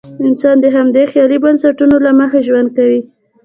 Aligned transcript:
انسان 0.27 0.55
د 0.61 0.65
همدې 0.75 1.03
خیالي 1.11 1.37
بنسټونو 1.43 1.95
له 2.05 2.11
مخې 2.19 2.39
ژوند 2.47 2.69
کوي. 2.77 3.01